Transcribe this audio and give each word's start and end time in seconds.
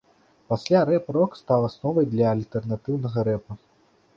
Пасля 0.53 0.79
рэп-рок 0.89 1.31
стаў 1.41 1.65
асновай 1.69 2.05
для 2.15 2.25
альтэрнатыўнага 2.33 3.19
рэпа. 3.29 3.63